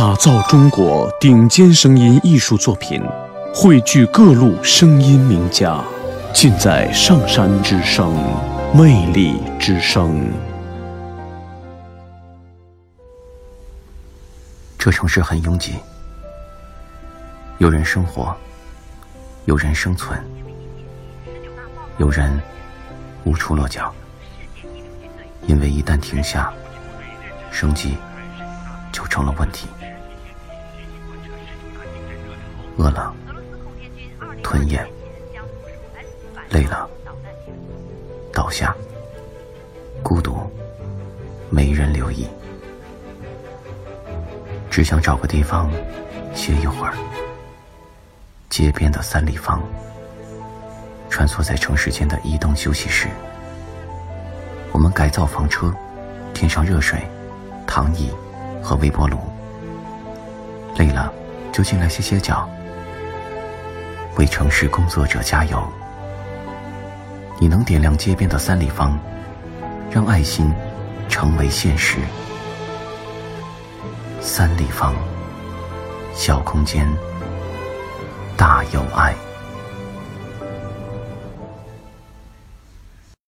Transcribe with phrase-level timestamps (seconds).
[0.00, 3.02] 打造中国顶尖声音艺术作品，
[3.54, 5.78] 汇聚各路声音名家，
[6.32, 8.10] 尽在上山之声，
[8.74, 10.32] 魅力之声。
[14.78, 15.74] 这城市很拥挤，
[17.58, 18.34] 有人生活，
[19.44, 20.18] 有人生存，
[21.98, 22.40] 有人
[23.24, 23.94] 无处落脚，
[25.46, 26.50] 因为一旦停下，
[27.50, 27.98] 生计。
[28.92, 29.68] 就成了问题。
[32.80, 33.14] 饿了，
[34.42, 34.80] 吞咽；
[36.48, 36.88] 累了，
[38.32, 38.72] 倒下；
[40.02, 40.38] 孤独，
[41.50, 42.26] 没人留意。
[44.70, 45.70] 只想找个地方
[46.34, 46.94] 歇一会儿。
[48.48, 49.62] 街边的三立方，
[51.10, 53.08] 穿梭在城市间的移动休息室。
[54.72, 55.70] 我们改造房车，
[56.32, 57.06] 添上热水、
[57.66, 58.10] 躺椅。
[58.62, 59.16] 和微波炉，
[60.76, 61.10] 累了
[61.50, 62.46] 就进来歇歇脚。
[64.16, 65.62] 为城市工作者加油！
[67.38, 68.98] 你能点亮街边的三立方，
[69.90, 70.52] 让爱心
[71.08, 71.98] 成为现实。
[74.20, 74.94] 三立方，
[76.14, 76.86] 小空间，
[78.36, 79.14] 大有爱。